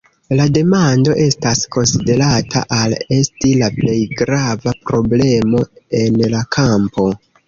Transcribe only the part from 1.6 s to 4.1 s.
konsiderata al esti la plej